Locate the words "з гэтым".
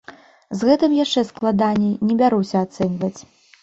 0.61-0.95